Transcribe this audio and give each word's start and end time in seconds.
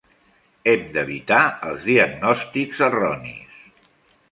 Hem 0.71 0.87
d'evitar 0.95 1.43
els 1.69 1.85
diagnòstics 1.91 2.83
erronis. 2.91 3.89